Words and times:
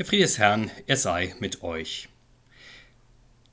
Der 0.00 0.06
Friede 0.06 0.22
des 0.22 0.38
Herrn, 0.38 0.70
er 0.86 0.96
sei 0.96 1.34
mit 1.40 1.62
euch. 1.62 2.08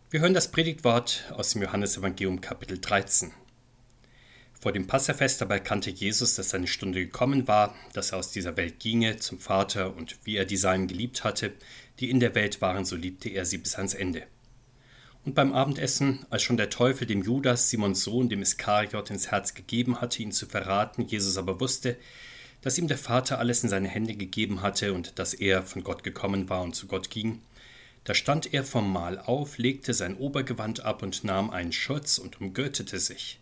Wir 0.10 0.22
hören 0.22 0.34
das 0.34 0.50
Predigtwort 0.50 1.26
aus 1.36 1.50
dem 1.50 1.62
Johannesevangelium 1.62 2.40
Kapitel 2.40 2.80
13. 2.80 3.34
Vor 4.58 4.72
dem 4.72 4.88
Passafest 4.88 5.42
aber 5.42 5.56
erkannte 5.56 5.90
Jesus, 5.90 6.36
dass 6.36 6.52
seine 6.52 6.68
Stunde 6.68 7.02
gekommen 7.04 7.50
war, 7.50 7.76
dass 7.92 8.14
er 8.14 8.20
aus 8.20 8.32
dieser 8.32 8.56
Welt 8.56 8.80
ginge 8.80 9.18
zum 9.18 9.40
Vater 9.40 9.94
und 9.94 10.20
wie 10.24 10.38
er 10.38 10.46
die 10.46 10.56
Seinen 10.56 10.88
geliebt 10.88 11.26
hatte, 11.26 11.52
die 12.00 12.10
in 12.10 12.22
der 12.22 12.34
Welt 12.34 12.62
waren, 12.62 12.86
so 12.86 12.96
liebte 12.96 13.28
er 13.28 13.46
sie 13.46 13.58
bis 13.58 13.76
ans 13.76 13.94
Ende. 13.94 14.24
Und 15.26 15.36
beim 15.36 15.52
Abendessen, 15.52 16.26
als 16.30 16.44
schon 16.44 16.56
der 16.56 16.70
Teufel 16.70 17.08
dem 17.08 17.24
Judas, 17.24 17.70
Simons 17.70 18.06
Sohn, 18.06 18.30
dem 18.30 18.42
Iskariot, 18.42 19.10
ins 19.10 19.32
Herz 19.32 19.54
gegeben 19.54 20.00
hatte, 20.00 20.24
ihn 20.24 20.32
zu 20.32 20.46
verraten, 20.46 21.02
Jesus 21.02 21.36
aber 21.36 21.60
wusste, 21.60 21.98
dass 22.68 22.78
ihm 22.78 22.90
der 22.90 22.98
Vater 22.98 23.40
alles 23.40 23.64
in 23.64 23.70
seine 23.70 23.88
Hände 23.88 24.14
gegeben 24.14 24.62
hatte 24.62 24.94
und 24.94 25.18
dass 25.20 25.34
er 25.34 25.64
von 25.64 25.86
Gott 25.86 26.04
gekommen 26.04 26.50
war 26.50 26.64
und 26.64 26.76
zu 26.76 26.86
Gott 26.86 27.10
ging, 27.10 27.42
da 28.04 28.14
stand 28.14 28.54
er 28.54 28.66
vom 28.66 28.92
Mahl 28.92 29.20
auf, 29.20 29.58
legte 29.58 29.94
sein 29.94 30.18
Obergewand 30.18 30.82
ab 30.82 31.02
und 31.02 31.24
nahm 31.24 31.50
einen 31.50 31.72
Schurz 31.72 32.18
und 32.18 32.42
umgürtete 32.42 33.00
sich. 33.00 33.40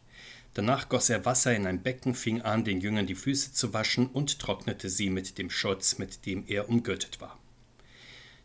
Danach 0.53 0.89
goss 0.89 1.09
er 1.09 1.25
Wasser 1.25 1.55
in 1.55 1.65
ein 1.65 1.81
Becken, 1.81 2.13
fing 2.13 2.43
an, 2.43 2.65
den 2.65 2.81
Jüngern 2.81 3.07
die 3.07 3.15
Füße 3.15 3.51
zu 3.51 3.73
waschen 3.73 4.05
und 4.05 4.37
trocknete 4.37 4.89
sie 4.89 5.09
mit 5.09 5.39
dem 5.39 5.49
Schurz, 5.49 5.97
mit 5.97 6.27
dem 6.27 6.43
er 6.45 6.69
umgürtet 6.69 7.19
war. 7.19 7.39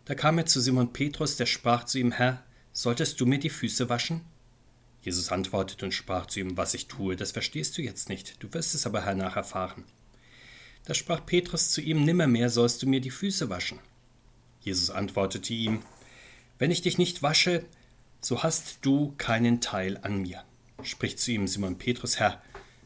Da 0.07 0.15
kam 0.15 0.39
er 0.39 0.47
zu 0.47 0.63
Simon 0.63 0.95
Petrus, 0.95 1.37
der 1.37 1.45
sprach 1.45 1.85
zu 1.85 1.99
ihm, 1.99 2.11
Herr, 2.11 2.43
Solltest 2.73 3.21
du 3.21 3.27
mir 3.27 3.39
die 3.39 3.51
Füße 3.51 3.91
waschen? 3.91 4.23
Jesus 5.03 5.31
antwortete 5.31 5.85
und 5.85 5.93
sprach 5.93 6.25
zu 6.25 6.41
ihm, 6.41 6.57
was 6.57 6.73
ich 6.73 6.89
tue, 6.89 7.17
das 7.17 7.33
verstehst 7.33 7.77
du 7.77 7.83
jetzt 7.83 8.09
nicht, 8.09 8.43
du 8.43 8.51
wirst 8.55 8.75
es 8.75 8.87
aber 8.87 9.05
hernach 9.05 9.37
erfahren. 9.37 9.85
Da 10.85 10.95
sprach 10.95 11.25
Petrus 11.25 11.71
zu 11.71 11.81
ihm, 11.81 12.05
Nimmermehr 12.05 12.51
sollst 12.51 12.83
du 12.83 12.87
mir 12.89 13.01
die 13.01 13.11
Füße 13.11 13.51
waschen. 13.51 13.79
Jesus 14.61 14.91
antwortete 14.91 15.53
ihm, 15.55 15.83
Wenn 16.59 16.71
ich 16.71 16.83
dich 16.83 16.99
nicht 16.99 17.23
wasche, 17.23 17.65
so 18.21 18.43
hast 18.43 18.79
du 18.83 19.15
keinen 19.17 19.61
Teil 19.61 19.99
an 20.03 20.23
mir. 20.23 20.45
Spricht 20.83 21.19
zu 21.19 21.33
ihm 21.33 21.47
Simon 21.47 21.79
Petrus, 21.79 22.19
Herr, 22.19 22.43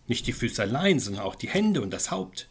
nicht 0.07 0.27
die 0.27 0.33
Füße 0.33 0.63
allein, 0.63 1.01
sondern 1.01 1.23
auch 1.23 1.35
die 1.35 1.49
Hände 1.49 1.81
und 1.81 1.91
das 1.91 2.11
Haupt. 2.11 2.49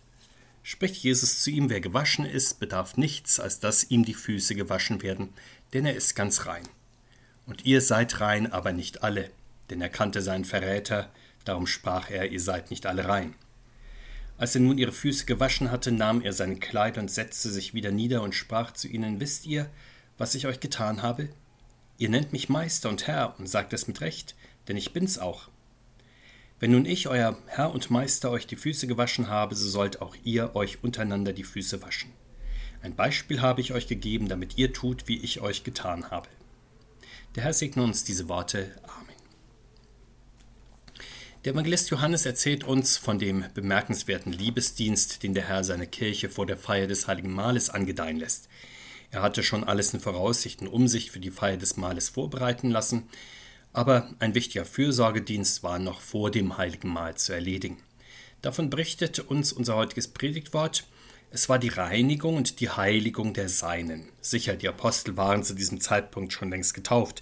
Spricht 0.63 0.95
Jesus 0.95 1.41
zu 1.41 1.51
ihm, 1.51 1.69
wer 1.69 1.81
gewaschen 1.81 2.25
ist, 2.25 2.59
bedarf 2.59 2.97
nichts, 2.97 3.39
als 3.39 3.59
dass 3.59 3.83
ihm 3.91 4.05
die 4.05 4.13
Füße 4.13 4.55
gewaschen 4.55 5.01
werden, 5.01 5.29
denn 5.73 5.85
er 5.85 5.95
ist 5.95 6.15
ganz 6.15 6.45
rein. 6.45 6.63
Und 7.45 7.65
ihr 7.65 7.81
seid 7.81 8.21
rein, 8.21 8.51
aber 8.51 8.71
nicht 8.71 9.03
alle, 9.03 9.29
denn 9.69 9.81
er 9.81 9.89
kannte 9.89 10.21
seinen 10.21 10.45
Verräter, 10.45 11.11
darum 11.43 11.67
sprach 11.67 12.09
er, 12.09 12.31
ihr 12.31 12.39
seid 12.39 12.69
nicht 12.69 12.85
alle 12.85 13.07
rein. 13.07 13.35
Als 14.37 14.55
er 14.55 14.61
nun 14.61 14.77
ihre 14.77 14.91
Füße 14.91 15.25
gewaschen 15.25 15.71
hatte, 15.71 15.91
nahm 15.91 16.21
er 16.21 16.33
sein 16.33 16.59
Kleid 16.59 16.97
und 16.97 17.11
setzte 17.11 17.49
sich 17.49 17.73
wieder 17.73 17.91
nieder 17.91 18.21
und 18.23 18.35
sprach 18.35 18.71
zu 18.73 18.87
ihnen, 18.87 19.19
Wisst 19.19 19.45
ihr, 19.45 19.69
was 20.17 20.35
ich 20.35 20.47
euch 20.47 20.59
getan 20.59 21.01
habe? 21.01 21.29
Ihr 21.97 22.09
nennt 22.09 22.33
mich 22.33 22.49
Meister 22.49 22.89
und 22.89 23.07
Herr 23.07 23.35
und 23.39 23.47
sagt 23.47 23.73
es 23.73 23.87
mit 23.87 24.01
Recht, 24.01 24.35
denn 24.67 24.77
ich 24.77 24.93
bin's 24.93 25.19
auch. 25.19 25.49
Wenn 26.59 26.71
nun 26.71 26.85
ich, 26.85 27.07
euer 27.07 27.37
Herr 27.47 27.71
und 27.71 27.91
Meister, 27.91 28.31
euch 28.31 28.47
die 28.47 28.55
Füße 28.55 28.87
gewaschen 28.87 29.27
habe, 29.27 29.55
so 29.55 29.67
sollt 29.69 30.01
auch 30.01 30.15
ihr 30.23 30.55
euch 30.55 30.83
untereinander 30.83 31.33
die 31.33 31.43
Füße 31.43 31.81
waschen. 31.81 32.11
Ein 32.81 32.95
Beispiel 32.95 33.41
habe 33.41 33.61
ich 33.61 33.73
euch 33.73 33.87
gegeben, 33.87 34.27
damit 34.27 34.57
ihr 34.57 34.73
tut, 34.73 35.07
wie 35.07 35.17
ich 35.17 35.41
euch 35.41 35.63
getan 35.63 36.09
habe. 36.11 36.29
Der 37.35 37.43
Herr 37.43 37.53
segne 37.53 37.83
uns 37.83 38.03
diese 38.03 38.27
Worte. 38.29 38.71
Amen. 38.83 39.12
Der 41.45 41.51
Evangelist 41.51 41.89
Johannes 41.89 42.25
erzählt 42.25 42.63
uns 42.63 42.95
von 42.95 43.19
dem 43.19 43.43
bemerkenswerten 43.53 44.31
Liebesdienst, 44.31 45.23
den 45.23 45.33
der 45.33 45.45
Herr 45.49 45.65
seine 45.65 45.87
Kirche 45.87 46.29
vor 46.29 46.45
der 46.45 46.55
Feier 46.55 46.87
des 46.87 47.05
Heiligen 47.07 47.33
Mahles 47.33 47.69
angedeihen 47.69 48.15
lässt. 48.15 48.47
Er 49.11 49.21
hatte 49.23 49.43
schon 49.43 49.65
alles 49.65 49.93
in 49.93 49.99
Voraussicht 49.99 50.61
und 50.61 50.69
Umsicht 50.69 51.09
für 51.09 51.19
die 51.19 51.31
Feier 51.31 51.57
des 51.57 51.75
Mahles 51.75 52.07
vorbereiten 52.07 52.69
lassen, 52.69 53.09
aber 53.73 54.09
ein 54.19 54.35
wichtiger 54.35 54.63
Fürsorgedienst 54.63 55.63
war 55.63 55.79
noch 55.79 55.99
vor 55.99 56.31
dem 56.31 56.57
Heiligen 56.57 56.87
Mahl 56.87 57.15
zu 57.15 57.33
erledigen. 57.33 57.75
Davon 58.41 58.69
berichtet 58.69 59.19
uns 59.19 59.51
unser 59.51 59.75
heutiges 59.75 60.07
Predigtwort. 60.07 60.85
Es 61.29 61.49
war 61.49 61.59
die 61.59 61.67
Reinigung 61.67 62.37
und 62.37 62.61
die 62.61 62.69
Heiligung 62.69 63.33
der 63.33 63.49
Seinen. 63.49 64.07
Sicher, 64.21 64.55
die 64.55 64.69
Apostel 64.69 65.17
waren 65.17 65.43
zu 65.43 65.55
diesem 65.55 65.81
Zeitpunkt 65.81 66.31
schon 66.31 66.51
längst 66.51 66.73
getauft, 66.73 67.21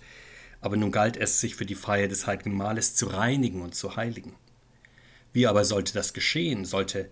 aber 0.62 0.78
nun 0.78 0.92
galt 0.92 1.18
es, 1.18 1.40
sich 1.40 1.56
für 1.56 1.66
die 1.66 1.76
Feier 1.76 2.08
des 2.08 2.28
heiligen 2.28 2.56
Mahles 2.56 2.96
zu 2.96 3.08
reinigen 3.08 3.62
und 3.62 3.76
zu 3.76 3.96
heiligen. 3.96 4.36
Wie 5.34 5.48
aber 5.48 5.66
sollte 5.66 5.94
das 5.94 6.14
geschehen? 6.14 6.66
Sollte 6.66 7.10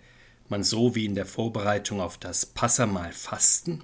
man 0.48 0.64
so 0.64 0.96
wie 0.96 1.06
in 1.06 1.16
der 1.16 1.26
Vorbereitung 1.26 2.00
auf 2.02 2.18
das 2.18 2.46
Passamahl 2.46 3.12
fasten? 3.12 3.84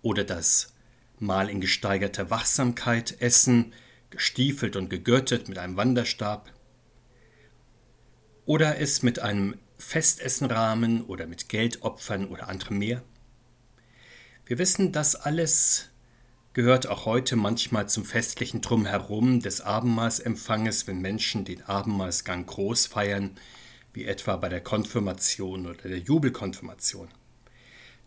Oder 0.00 0.24
das 0.24 0.72
Mahl 1.18 1.48
in 1.48 1.60
gesteigerter 1.60 2.30
Wachsamkeit 2.30 3.20
essen, 3.20 3.72
gestiefelt 4.10 4.76
und 4.76 4.90
gegürtet 4.90 5.48
mit 5.48 5.58
einem 5.58 5.76
Wanderstab? 5.76 6.52
Oder 8.44 8.78
es 8.80 9.02
mit 9.02 9.20
einem 9.20 9.58
Festessenrahmen 9.82 11.02
oder 11.04 11.26
mit 11.26 11.48
Geldopfern 11.48 12.26
oder 12.28 12.48
anderem 12.48 12.78
mehr. 12.78 13.02
Wir 14.46 14.58
wissen, 14.58 14.92
das 14.92 15.14
alles 15.14 15.90
gehört 16.54 16.86
auch 16.86 17.06
heute 17.06 17.36
manchmal 17.36 17.88
zum 17.88 18.04
festlichen 18.04 18.60
Drumherum 18.60 19.40
des 19.40 19.62
Abendmahlsempfanges, 19.62 20.86
wenn 20.86 21.00
Menschen 21.00 21.44
den 21.44 21.62
Abendmahlsgang 21.62 22.44
groß 22.44 22.86
feiern, 22.86 23.30
wie 23.94 24.04
etwa 24.04 24.36
bei 24.36 24.48
der 24.48 24.60
Konfirmation 24.60 25.66
oder 25.66 25.88
der 25.88 25.98
Jubelkonfirmation. 25.98 27.08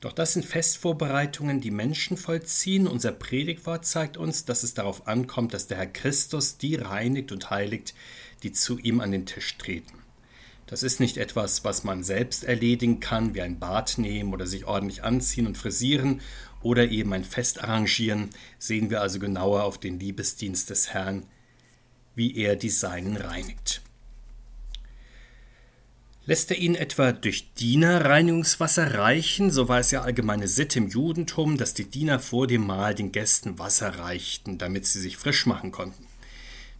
Doch 0.01 0.13
das 0.13 0.33
sind 0.33 0.45
Festvorbereitungen, 0.45 1.61
die 1.61 1.71
Menschen 1.71 2.17
vollziehen. 2.17 2.85
Unser 2.85 3.11
Predigtwort 3.11 3.85
zeigt 3.85 4.17
uns, 4.17 4.45
dass 4.45 4.61
es 4.61 4.75
darauf 4.75 5.07
ankommt, 5.07 5.53
dass 5.53 5.67
der 5.67 5.77
Herr 5.77 5.87
Christus 5.87 6.57
die 6.57 6.75
reinigt 6.75 7.31
und 7.31 7.49
heiligt, 7.49 7.95
die 8.43 8.51
zu 8.51 8.77
ihm 8.77 8.99
an 8.99 9.11
den 9.11 9.25
Tisch 9.25 9.57
treten. 9.57 9.93
Das 10.67 10.83
ist 10.83 10.99
nicht 10.99 11.17
etwas, 11.17 11.63
was 11.63 11.83
man 11.83 12.03
selbst 12.03 12.43
erledigen 12.43 12.99
kann, 12.99 13.35
wie 13.35 13.41
ein 13.41 13.59
Bad 13.59 13.97
nehmen 13.97 14.33
oder 14.33 14.47
sich 14.47 14.65
ordentlich 14.65 15.03
anziehen 15.03 15.47
und 15.47 15.57
frisieren 15.57 16.21
oder 16.65 16.89
eben 16.89 17.13
ein 17.13 17.23
Fest 17.23 17.63
arrangieren. 17.63 18.31
Sehen 18.57 18.89
wir 18.89 19.01
also 19.01 19.19
genauer 19.19 19.63
auf 19.63 19.77
den 19.77 19.99
Liebesdienst 19.99 20.71
des 20.71 20.89
Herrn, 20.89 21.27
wie 22.15 22.35
er 22.35 22.55
die 22.55 22.71
Seinen 22.71 23.17
reinigt. 23.17 23.81
Lässt 26.25 26.49
er 26.49 26.57
ihnen 26.57 26.73
etwa 26.73 27.11
durch 27.11 27.53
Diener 27.53 28.03
Reinigungswasser 28.03 28.95
reichen? 28.95 29.51
So 29.51 29.69
war 29.69 29.79
es 29.79 29.91
ja 29.91 30.01
allgemeine 30.01 30.47
Sitte 30.47 30.79
im 30.79 30.87
Judentum, 30.87 31.57
dass 31.57 31.75
die 31.75 31.85
Diener 31.85 32.17
vor 32.17 32.47
dem 32.47 32.65
Mahl 32.65 32.95
den 32.95 33.11
Gästen 33.11 33.59
Wasser 33.59 33.99
reichten, 33.99 34.57
damit 34.57 34.87
sie 34.87 34.99
sich 34.99 35.17
frisch 35.17 35.45
machen 35.45 35.71
konnten. 35.71 36.07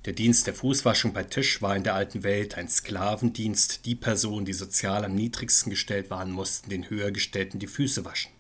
Der 0.05 0.13
Dienst 0.13 0.47
der 0.47 0.55
Fußwaschung 0.55 1.13
bei 1.13 1.23
Tisch 1.23 1.61
war 1.61 1.75
in 1.75 1.83
der 1.83 1.93
alten 1.93 2.23
Welt 2.23 2.55
ein 2.55 2.69
Sklavendienst. 2.69 3.85
Die 3.85 3.93
Personen, 3.93 4.47
die 4.47 4.53
sozial 4.53 5.05
am 5.05 5.13
niedrigsten 5.13 5.69
gestellt 5.69 6.09
waren, 6.09 6.31
mussten 6.31 6.71
den 6.71 6.89
höhergestellten 6.89 7.59
die 7.59 7.67
Füße 7.67 8.03
waschen. 8.03 8.34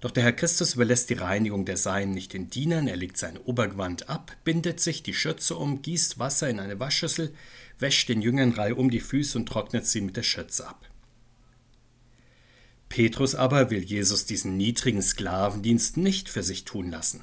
Doch 0.00 0.10
der 0.10 0.22
Herr 0.22 0.32
Christus 0.32 0.74
überlässt 0.74 1.10
die 1.10 1.14
Reinigung 1.14 1.66
der 1.66 1.76
Seinen 1.76 2.12
nicht 2.12 2.32
den 2.32 2.48
Dienern, 2.48 2.88
er 2.88 2.96
legt 2.96 3.18
sein 3.18 3.36
Obergewand 3.36 4.08
ab, 4.08 4.34
bindet 4.44 4.80
sich 4.80 5.02
die 5.02 5.12
Schürze 5.12 5.56
um, 5.56 5.82
gießt 5.82 6.18
Wasser 6.18 6.48
in 6.48 6.58
eine 6.58 6.80
Waschschüssel, 6.80 7.34
wäscht 7.78 8.08
den 8.08 8.22
Jüngern 8.22 8.52
reihum 8.52 8.90
die 8.90 9.00
Füße 9.00 9.36
und 9.36 9.46
trocknet 9.46 9.86
sie 9.86 10.00
mit 10.00 10.16
der 10.16 10.22
Schürze 10.22 10.66
ab. 10.66 10.88
Petrus 12.88 13.34
aber 13.34 13.70
will 13.70 13.82
Jesus 13.82 14.24
diesen 14.24 14.56
niedrigen 14.56 15.02
Sklavendienst 15.02 15.96
nicht 15.96 16.28
für 16.28 16.42
sich 16.42 16.64
tun 16.64 16.90
lassen. 16.90 17.22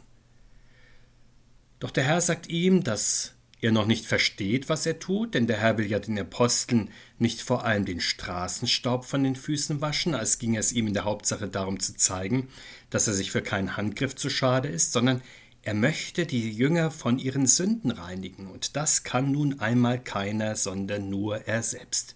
Doch 1.79 1.91
der 1.91 2.05
Herr 2.05 2.21
sagt 2.21 2.47
ihm, 2.47 2.83
dass 2.83 3.33
er 3.61 3.71
noch 3.71 3.87
nicht 3.87 4.05
versteht, 4.05 4.69
was 4.69 4.85
er 4.85 4.99
tut, 4.99 5.33
denn 5.33 5.47
der 5.47 5.57
Herr 5.57 5.77
will 5.77 5.87
ja 5.87 5.99
den 5.99 6.19
Aposteln 6.19 6.91
nicht 7.17 7.41
vor 7.41 7.65
allem 7.65 7.85
den 7.85 7.99
Straßenstaub 7.99 9.05
von 9.05 9.23
den 9.23 9.35
Füßen 9.35 9.81
waschen, 9.81 10.13
als 10.13 10.37
ging 10.37 10.55
es 10.55 10.73
ihm 10.73 10.87
in 10.87 10.93
der 10.93 11.05
Hauptsache 11.05 11.47
darum 11.47 11.79
zu 11.79 11.95
zeigen, 11.95 12.49
dass 12.89 13.07
er 13.07 13.13
sich 13.13 13.31
für 13.31 13.41
keinen 13.41 13.75
Handgriff 13.75 14.15
zu 14.15 14.29
schade 14.29 14.67
ist, 14.67 14.93
sondern 14.93 15.21
er 15.63 15.73
möchte 15.73 16.25
die 16.25 16.51
Jünger 16.51 16.91
von 16.91 17.19
ihren 17.19 17.47
Sünden 17.47 17.91
reinigen, 17.91 18.47
und 18.47 18.75
das 18.75 19.03
kann 19.03 19.31
nun 19.31 19.59
einmal 19.59 19.99
keiner, 19.99 20.55
sondern 20.55 21.09
nur 21.09 21.47
er 21.47 21.63
selbst. 21.63 22.15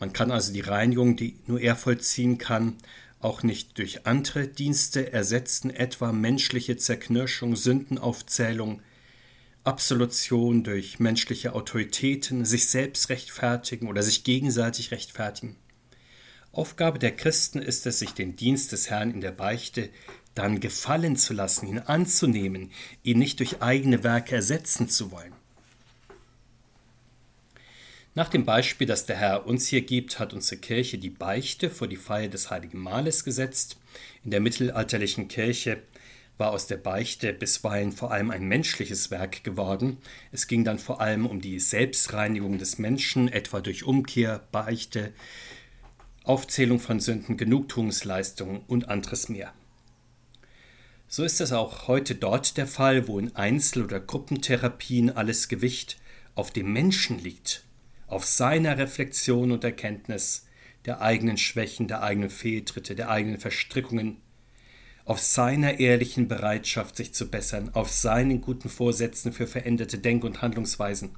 Man 0.00 0.12
kann 0.12 0.32
also 0.32 0.52
die 0.52 0.60
Reinigung, 0.60 1.16
die 1.16 1.38
nur 1.46 1.60
er 1.60 1.76
vollziehen 1.76 2.38
kann, 2.38 2.78
auch 3.20 3.44
nicht 3.44 3.78
durch 3.78 4.06
andere 4.06 4.48
Dienste 4.48 5.12
ersetzen, 5.12 5.70
etwa 5.70 6.10
menschliche 6.10 6.76
Zerknirschung, 6.76 7.54
Sündenaufzählung, 7.54 8.82
Absolution 9.64 10.64
durch 10.64 10.98
menschliche 10.98 11.54
Autoritäten, 11.54 12.44
sich 12.44 12.68
selbst 12.68 13.10
rechtfertigen 13.10 13.86
oder 13.86 14.02
sich 14.02 14.24
gegenseitig 14.24 14.90
rechtfertigen. 14.90 15.56
Aufgabe 16.50 16.98
der 16.98 17.14
Christen 17.14 17.60
ist 17.60 17.86
es, 17.86 18.00
sich 18.00 18.10
den 18.10 18.34
Dienst 18.34 18.72
des 18.72 18.90
Herrn 18.90 19.12
in 19.12 19.20
der 19.20 19.30
Beichte 19.30 19.88
dann 20.34 20.58
gefallen 20.58 21.16
zu 21.16 21.32
lassen, 21.32 21.68
ihn 21.68 21.78
anzunehmen, 21.78 22.72
ihn 23.04 23.18
nicht 23.18 23.38
durch 23.38 23.62
eigene 23.62 24.02
Werke 24.02 24.34
ersetzen 24.34 24.88
zu 24.88 25.12
wollen. 25.12 25.32
Nach 28.14 28.28
dem 28.28 28.44
Beispiel, 28.44 28.86
das 28.86 29.06
der 29.06 29.16
Herr 29.16 29.46
uns 29.46 29.68
hier 29.68 29.82
gibt, 29.82 30.18
hat 30.18 30.34
unsere 30.34 30.60
Kirche 30.60 30.98
die 30.98 31.08
Beichte 31.08 31.70
vor 31.70 31.88
die 31.88 31.96
Feier 31.96 32.28
des 32.28 32.50
Heiligen 32.50 32.78
Mahles 32.78 33.24
gesetzt. 33.24 33.78
In 34.24 34.30
der 34.30 34.40
mittelalterlichen 34.40 35.28
Kirche 35.28 35.82
war 36.38 36.50
aus 36.50 36.66
der 36.66 36.76
Beichte 36.76 37.32
bisweilen 37.32 37.92
vor 37.92 38.10
allem 38.10 38.30
ein 38.30 38.44
menschliches 38.44 39.10
Werk 39.10 39.44
geworden. 39.44 39.98
Es 40.32 40.46
ging 40.46 40.64
dann 40.64 40.78
vor 40.78 41.00
allem 41.00 41.26
um 41.26 41.40
die 41.40 41.60
Selbstreinigung 41.60 42.58
des 42.58 42.78
Menschen, 42.78 43.28
etwa 43.28 43.60
durch 43.60 43.84
Umkehr, 43.84 44.42
Beichte, 44.50 45.12
Aufzählung 46.24 46.80
von 46.80 47.00
Sünden, 47.00 47.36
Genugtuungsleistungen 47.36 48.62
und 48.66 48.88
anderes 48.88 49.28
mehr. 49.28 49.52
So 51.08 51.24
ist 51.24 51.40
es 51.40 51.52
auch 51.52 51.88
heute 51.88 52.14
dort 52.14 52.56
der 52.56 52.66
Fall, 52.66 53.06
wo 53.06 53.18
in 53.18 53.36
Einzel- 53.36 53.84
oder 53.84 54.00
Gruppentherapien 54.00 55.10
alles 55.10 55.48
Gewicht 55.48 55.98
auf 56.34 56.50
dem 56.50 56.72
Menschen 56.72 57.18
liegt 57.18 57.64
auf 58.12 58.26
seiner 58.26 58.76
Reflexion 58.76 59.52
und 59.52 59.64
Erkenntnis 59.64 60.46
der 60.84 61.00
eigenen 61.00 61.38
Schwächen, 61.38 61.88
der 61.88 62.02
eigenen 62.02 62.28
Fehltritte, 62.28 62.94
der 62.94 63.08
eigenen 63.08 63.40
Verstrickungen, 63.40 64.18
auf 65.04 65.20
seiner 65.20 65.80
ehrlichen 65.80 66.28
Bereitschaft, 66.28 66.96
sich 66.96 67.12
zu 67.12 67.28
bessern, 67.28 67.70
auf 67.72 67.90
seinen 67.90 68.40
guten 68.40 68.68
Vorsätzen 68.68 69.32
für 69.32 69.46
veränderte 69.46 69.98
Denk- 69.98 70.24
und 70.24 70.42
Handlungsweisen. 70.42 71.10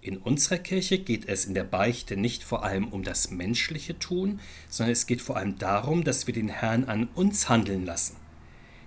In 0.00 0.16
unserer 0.16 0.58
Kirche 0.58 0.98
geht 0.98 1.28
es 1.28 1.44
in 1.44 1.54
der 1.54 1.62
Beichte 1.62 2.16
nicht 2.16 2.42
vor 2.42 2.64
allem 2.64 2.88
um 2.88 3.04
das 3.04 3.30
menschliche 3.30 3.98
Tun, 3.98 4.40
sondern 4.68 4.92
es 4.92 5.06
geht 5.06 5.20
vor 5.20 5.36
allem 5.36 5.58
darum, 5.58 6.02
dass 6.02 6.26
wir 6.26 6.34
den 6.34 6.48
Herrn 6.48 6.84
an 6.84 7.08
uns 7.14 7.48
handeln 7.48 7.86
lassen. 7.86 8.16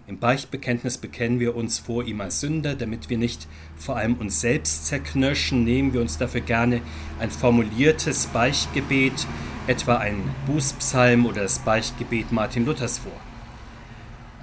Im 0.07 0.19
Beichtbekenntnis 0.19 0.97
bekennen 0.97 1.39
wir 1.39 1.55
uns 1.55 1.79
vor 1.79 2.03
ihm 2.03 2.21
als 2.21 2.41
Sünder, 2.41 2.75
damit 2.75 3.09
wir 3.09 3.17
nicht 3.17 3.47
vor 3.77 3.95
allem 3.95 4.15
uns 4.15 4.41
selbst 4.41 4.87
zerknirschen, 4.87 5.63
nehmen 5.63 5.93
wir 5.93 6.01
uns 6.01 6.17
dafür 6.17 6.41
gerne 6.41 6.81
ein 7.19 7.31
formuliertes 7.31 8.27
Beichtgebet, 8.27 9.25
etwa 9.67 9.97
ein 9.97 10.21
Bußpsalm 10.47 11.25
oder 11.25 11.43
das 11.43 11.59
Beichtgebet 11.59 12.31
Martin 12.31 12.65
Luthers 12.65 12.99
vor. 12.99 13.13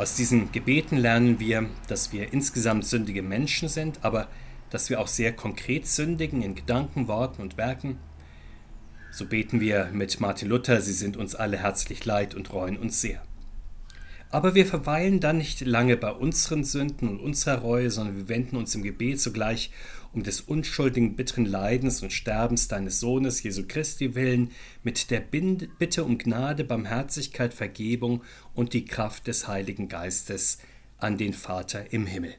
Aus 0.02 0.16
diesen 0.16 0.50
Gebeten 0.50 0.96
lernen 0.96 1.38
wir, 1.38 1.68
dass 1.86 2.12
wir 2.12 2.32
insgesamt 2.32 2.84
sündige 2.84 3.22
Menschen 3.22 3.68
sind, 3.68 4.00
aber 4.02 4.26
dass 4.68 4.90
wir 4.90 4.98
auch 4.98 5.06
sehr 5.06 5.32
konkret 5.32 5.86
sündigen 5.86 6.42
in 6.42 6.56
Gedanken, 6.56 7.06
Worten 7.06 7.40
und 7.40 7.56
Werken. 7.56 8.00
So 9.12 9.26
beten 9.26 9.60
wir 9.60 9.90
mit 9.92 10.18
Martin 10.18 10.48
Luther, 10.48 10.80
sie 10.80 10.92
sind 10.92 11.16
uns 11.16 11.36
alle 11.36 11.58
herzlich 11.58 12.04
leid 12.04 12.34
und 12.34 12.52
reuen 12.52 12.78
uns 12.78 13.00
sehr. 13.00 13.22
Aber 14.32 14.54
wir 14.54 14.64
verweilen 14.64 15.20
dann 15.20 15.36
nicht 15.36 15.60
lange 15.60 15.98
bei 15.98 16.10
unseren 16.10 16.64
Sünden 16.64 17.06
und 17.06 17.20
unserer 17.20 17.58
Reue, 17.58 17.90
sondern 17.90 18.16
wir 18.16 18.28
wenden 18.30 18.56
uns 18.56 18.74
im 18.74 18.82
Gebet 18.82 19.20
sogleich 19.20 19.70
um 20.14 20.22
des 20.22 20.40
unschuldigen, 20.40 21.16
bitteren 21.16 21.44
Leidens 21.44 22.02
und 22.02 22.14
Sterbens 22.14 22.66
deines 22.66 22.98
Sohnes 22.98 23.42
Jesu 23.42 23.64
Christi 23.68 24.14
willen, 24.14 24.50
mit 24.82 25.10
der 25.10 25.20
Bitte 25.20 26.04
um 26.04 26.16
Gnade, 26.16 26.64
Barmherzigkeit, 26.64 27.52
Vergebung 27.52 28.22
und 28.54 28.72
die 28.72 28.86
Kraft 28.86 29.26
des 29.26 29.48
Heiligen 29.48 29.88
Geistes 29.88 30.56
an 30.96 31.18
den 31.18 31.34
Vater 31.34 31.92
im 31.92 32.06
Himmel. 32.06 32.34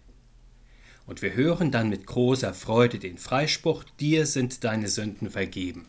Und 1.05 1.21
wir 1.21 1.35
hören 1.35 1.69
dann 1.69 1.89
mit 1.89 2.07
großer 2.07 2.55
Freude 2.55 2.97
den 2.97 3.19
Freispruch, 3.19 3.83
dir 3.99 4.25
sind 4.25 4.63
deine 4.63 4.87
Sünden 4.87 5.29
vergeben. 5.29 5.85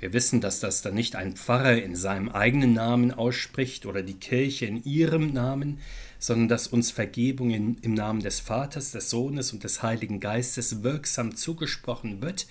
Wir 0.00 0.12
wissen, 0.12 0.40
dass 0.40 0.60
das 0.60 0.80
dann 0.82 0.94
nicht 0.94 1.16
ein 1.16 1.34
Pfarrer 1.34 1.82
in 1.82 1.96
seinem 1.96 2.28
eigenen 2.28 2.72
Namen 2.72 3.12
ausspricht 3.12 3.84
oder 3.84 4.02
die 4.02 4.14
Kirche 4.14 4.66
in 4.66 4.84
ihrem 4.84 5.32
Namen, 5.32 5.80
sondern 6.20 6.48
dass 6.48 6.68
uns 6.68 6.90
Vergebung 6.90 7.50
in, 7.50 7.78
im 7.82 7.94
Namen 7.94 8.20
des 8.20 8.38
Vaters, 8.38 8.92
des 8.92 9.10
Sohnes 9.10 9.52
und 9.52 9.64
des 9.64 9.82
Heiligen 9.82 10.20
Geistes 10.20 10.82
wirksam 10.82 11.34
zugesprochen 11.34 12.22
wird, 12.22 12.46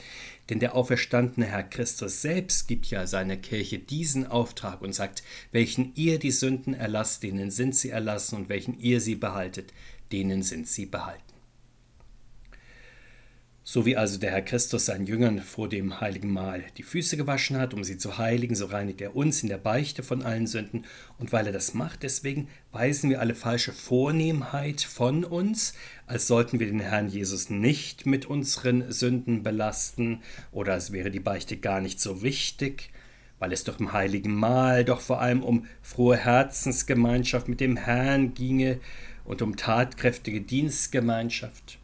denn 0.50 0.60
der 0.60 0.76
auferstandene 0.76 1.46
Herr 1.46 1.64
Christus 1.64 2.22
selbst 2.22 2.68
gibt 2.68 2.88
ja 2.88 3.08
seiner 3.08 3.38
Kirche 3.38 3.80
diesen 3.80 4.28
Auftrag 4.28 4.82
und 4.82 4.94
sagt, 4.94 5.24
welchen 5.52 5.94
ihr 5.96 6.20
die 6.20 6.32
Sünden 6.32 6.74
erlasst, 6.74 7.24
denen 7.24 7.52
sind 7.52 7.76
sie 7.76 7.90
erlassen, 7.90 8.36
und 8.36 8.50
welchen 8.50 8.80
ihr 8.80 9.02
sie 9.02 9.16
behaltet, 9.16 9.74
denen 10.12 10.44
sind 10.44 10.68
sie 10.68 10.86
behalten. 10.86 11.27
So 13.70 13.86
wie 13.86 13.98
also 13.98 14.18
der 14.18 14.32
Herr 14.32 14.44
Christus 14.44 14.86
seinen 14.86 15.08
Jüngern 15.08 15.42
vor 15.42 15.68
dem 15.68 16.00
heiligen 16.00 16.32
Mahl 16.32 16.64
die 16.78 16.84
Füße 16.84 17.18
gewaschen 17.18 17.58
hat, 17.58 17.74
um 17.74 17.84
sie 17.84 17.98
zu 17.98 18.18
heiligen, 18.18 18.56
so 18.56 18.68
reinigt 18.68 19.02
er 19.02 19.14
uns 19.14 19.44
in 19.44 19.50
der 19.50 19.58
Beichte 19.58 20.04
von 20.04 20.22
allen 20.22 20.48
Sünden. 20.48 20.86
Und 21.18 21.34
weil 21.34 21.48
er 21.48 21.52
das 21.52 21.74
macht, 21.74 22.04
deswegen 22.04 22.48
weisen 22.72 23.10
wir 23.10 23.20
alle 23.20 23.36
falsche 23.36 23.74
Vornehmheit 23.74 24.80
von 24.80 25.26
uns, 25.26 25.74
als 26.06 26.28
sollten 26.28 26.62
wir 26.62 26.68
den 26.68 26.80
Herrn 26.80 27.10
Jesus 27.10 27.50
nicht 27.50 28.06
mit 28.06 28.26
unseren 28.26 28.90
Sünden 28.90 29.44
belasten 29.44 30.22
oder 30.54 30.72
als 30.72 30.94
wäre 30.94 31.12
die 31.12 31.20
Beichte 31.20 31.58
gar 31.58 31.82
nicht 31.82 32.00
so 32.00 32.22
wichtig, 32.22 32.94
weil 33.38 33.52
es 33.52 33.66
doch 33.66 33.82
im 33.82 33.92
heiligen 33.92 34.34
Mahl 34.34 34.86
doch 34.86 35.02
vor 35.02 35.20
allem 35.20 35.44
um 35.44 35.66
frohe 35.82 36.16
Herzensgemeinschaft 36.16 37.50
mit 37.50 37.60
dem 37.60 37.76
Herrn 37.76 38.34
ginge 38.34 38.80
und 39.26 39.42
um 39.42 39.58
tatkräftige 39.58 40.40
Dienstgemeinschaft. 40.40 41.80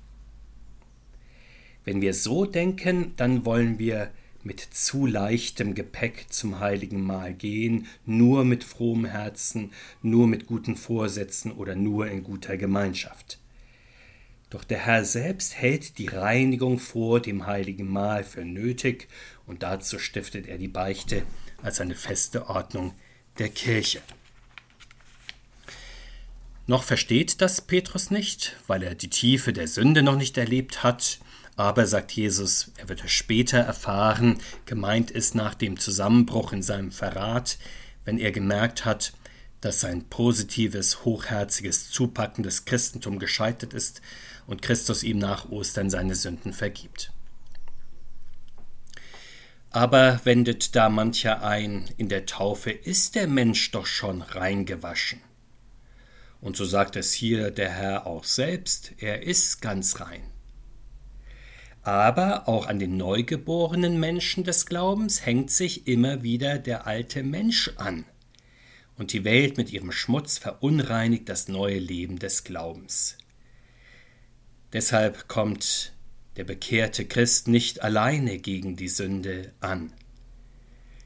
Wenn 1.85 2.01
wir 2.01 2.13
so 2.13 2.45
denken, 2.45 3.13
dann 3.17 3.45
wollen 3.45 3.79
wir 3.79 4.11
mit 4.43 4.59
zu 4.59 5.05
leichtem 5.05 5.73
Gepäck 5.73 6.25
zum 6.29 6.59
heiligen 6.59 7.01
Mahl 7.01 7.33
gehen, 7.33 7.87
nur 8.05 8.43
mit 8.43 8.63
frohem 8.63 9.05
Herzen, 9.05 9.71
nur 10.01 10.27
mit 10.27 10.47
guten 10.47 10.75
Vorsätzen 10.75 11.51
oder 11.51 11.75
nur 11.75 12.07
in 12.07 12.23
guter 12.23 12.57
Gemeinschaft. 12.57 13.39
Doch 14.49 14.63
der 14.63 14.85
Herr 14.85 15.03
selbst 15.03 15.55
hält 15.55 15.97
die 15.97 16.07
Reinigung 16.07 16.77
vor 16.77 17.19
dem 17.19 17.47
heiligen 17.47 17.89
Mahl 17.89 18.23
für 18.23 18.45
nötig 18.45 19.07
und 19.47 19.63
dazu 19.63 19.97
stiftet 19.97 20.47
er 20.47 20.57
die 20.57 20.67
Beichte 20.67 21.23
als 21.61 21.81
eine 21.81 21.95
feste 21.95 22.49
Ordnung 22.49 22.93
der 23.39 23.49
Kirche. 23.49 24.01
Noch 26.67 26.83
versteht 26.83 27.41
das 27.41 27.61
Petrus 27.61 28.11
nicht, 28.11 28.55
weil 28.67 28.83
er 28.83 28.95
die 28.95 29.09
Tiefe 29.09 29.53
der 29.53 29.67
Sünde 29.67 30.03
noch 30.03 30.15
nicht 30.15 30.37
erlebt 30.37 30.83
hat, 30.83 31.19
aber, 31.55 31.85
sagt 31.85 32.11
Jesus, 32.11 32.71
er 32.77 32.89
wird 32.89 33.03
es 33.03 33.11
später 33.11 33.59
erfahren, 33.59 34.39
gemeint 34.65 35.11
ist 35.11 35.35
nach 35.35 35.53
dem 35.53 35.79
Zusammenbruch 35.79 36.51
in 36.51 36.63
seinem 36.63 36.91
Verrat, 36.91 37.57
wenn 38.05 38.17
er 38.17 38.31
gemerkt 38.31 38.85
hat, 38.85 39.13
dass 39.61 39.79
sein 39.79 40.03
positives, 40.09 41.05
hochherziges, 41.05 41.89
zupackendes 41.89 42.65
Christentum 42.65 43.19
gescheitert 43.19 43.73
ist 43.73 44.01
und 44.45 44.61
Christus 44.61 45.03
ihm 45.03 45.19
nach 45.19 45.49
Ostern 45.49 45.89
seine 45.89 46.15
Sünden 46.15 46.53
vergibt. 46.53 47.11
Aber 49.69 50.19
wendet 50.23 50.75
da 50.75 50.89
mancher 50.89 51.43
ein, 51.43 51.89
in 51.97 52.09
der 52.09 52.25
Taufe 52.25 52.71
ist 52.71 53.15
der 53.15 53.27
Mensch 53.27 53.71
doch 53.71 53.85
schon 53.85 54.21
reingewaschen. 54.21 55.21
Und 56.41 56.57
so 56.57 56.65
sagt 56.65 56.95
es 56.95 57.13
hier 57.13 57.49
der 57.51 57.69
Herr 57.69 58.05
auch 58.05 58.25
selbst, 58.25 58.91
er 58.97 59.23
ist 59.23 59.61
ganz 59.61 60.01
rein. 60.01 60.32
Aber 61.83 62.47
auch 62.47 62.67
an 62.67 62.79
den 62.79 62.95
neugeborenen 62.95 63.99
Menschen 63.99 64.45
des 64.45 64.65
Glaubens 64.65 65.25
hängt 65.25 65.51
sich 65.51 65.85
immer 65.85 66.23
wieder 66.23 66.57
der 66.57 66.87
alte 66.87 67.23
Mensch 67.23 67.71
an. 67.75 68.05
Und 68.97 69.11
die 69.11 69.25
Welt 69.25 69.57
mit 69.57 69.73
ihrem 69.73 69.91
Schmutz 69.91 70.37
verunreinigt 70.37 71.27
das 71.27 71.49
neue 71.49 71.79
Leben 71.79 72.19
des 72.19 72.45
Glaubens. 72.45 73.17
Deshalb 74.71 75.27
kommt 75.27 75.93
der 76.37 76.45
bekehrte 76.45 77.05
Christ 77.05 77.47
nicht 77.47 77.83
alleine 77.83 78.39
gegen 78.39 78.75
die 78.75 78.87
Sünde 78.87 79.53
an. 79.59 79.91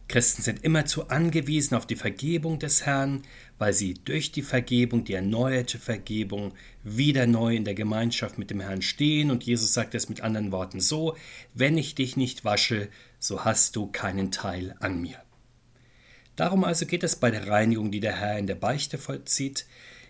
Christen 0.07 0.41
sind 0.41 0.63
immerzu 0.63 1.09
angewiesen 1.09 1.75
auf 1.75 1.85
die 1.85 1.97
Vergebung 1.97 2.59
des 2.59 2.85
Herrn, 2.85 3.23
weil 3.57 3.73
sie 3.73 3.93
durch 3.93 4.31
die 4.31 4.41
Vergebung, 4.41 5.03
die 5.03 5.13
erneuerte 5.13 5.79
Vergebung, 5.79 6.53
wieder 6.83 7.27
neu 7.27 7.55
in 7.55 7.65
der 7.65 7.73
Gemeinschaft 7.73 8.37
mit 8.37 8.49
dem 8.49 8.61
Herrn 8.61 8.81
stehen. 8.81 9.31
Und 9.31 9.43
Jesus 9.43 9.73
sagt 9.73 9.95
es 9.95 10.07
mit 10.07 10.21
anderen 10.21 10.51
Worten 10.53 10.79
so, 10.79 11.17
wenn 11.53 11.77
ich 11.77 11.93
dich 11.95 12.15
nicht 12.15 12.45
wasche, 12.45 12.87
so 13.19 13.43
hast 13.43 13.75
du 13.75 13.87
keinen 13.87 14.31
Teil 14.31 14.75
an 14.79 15.01
mir. 15.01 15.21
Darum 16.37 16.63
also 16.63 16.85
geht 16.85 17.03
es 17.03 17.15
bei 17.15 17.31
der 17.31 17.47
Reinigung, 17.47 17.91
die 17.91 17.99
der 17.99 18.15
Herr 18.15 18.37
in 18.37 18.47
der 18.47 18.55
Beichte 18.55 18.97
vollzieht. 18.97 19.65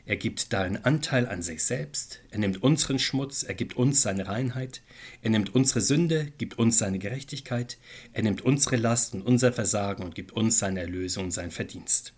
Er 0.07 0.15
gibt 0.15 0.53
darin 0.53 0.77
Anteil 0.77 1.27
an 1.27 1.41
sich 1.41 1.65
selbst, 1.65 2.21
er 2.31 2.39
nimmt 2.39 2.63
unseren 2.63 2.97
Schmutz, 2.97 3.43
er 3.43 3.55
gibt 3.55 3.75
uns 3.75 4.01
seine 4.01 4.25
Reinheit, 4.25 4.81
er 5.21 5.31
nimmt 5.31 5.53
unsere 5.53 5.81
Sünde, 5.81 6.31
gibt 6.37 6.57
uns 6.57 6.77
seine 6.77 6.97
Gerechtigkeit, 6.97 7.77
er 8.13 8.23
nimmt 8.23 8.41
unsere 8.41 8.77
Last 8.77 9.15
und 9.15 9.21
unser 9.21 9.51
Versagen 9.51 10.03
und 10.03 10.15
gibt 10.15 10.31
uns 10.31 10.59
seine 10.59 10.79
Erlösung 10.79 11.25
und 11.25 11.31
sein 11.31 11.51
Verdienst. 11.51 12.13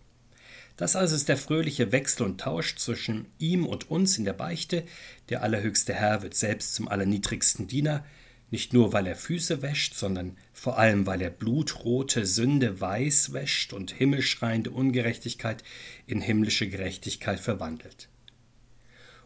Das 0.77 0.96
also 0.96 1.15
ist 1.15 1.29
der 1.29 1.38
fröhliche 1.38 1.91
Wechsel 1.91 2.27
und 2.27 2.39
Tausch 2.39 2.75
zwischen 2.75 3.25
ihm 3.39 3.65
und 3.65 3.89
uns 3.89 4.19
in 4.19 4.24
der 4.24 4.34
Beichte. 4.34 4.84
Der 5.29 5.41
allerhöchste 5.41 5.96
Herr 5.96 6.22
wird 6.22 6.36
selbst 6.36 6.75
zum 6.75 6.88
allerniedrigsten 6.88 7.65
Diener, 7.65 8.05
nicht 8.51 8.73
nur, 8.73 8.93
weil 8.93 9.07
er 9.07 9.15
Füße 9.15 9.61
wäscht, 9.61 9.95
sondern 9.95 10.37
vor 10.53 10.77
allem, 10.77 11.05
weil 11.05 11.21
er 11.21 11.29
blutrote 11.29 12.25
Sünde 12.25 12.81
weiß 12.81 13.33
wäscht 13.33 13.73
und 13.73 13.91
himmelschreiende 13.91 14.71
Ungerechtigkeit 14.71 15.63
in 16.07 16.21
himmlische 16.21 16.67
Gerechtigkeit 16.67 17.39
verwandelt. 17.39 18.09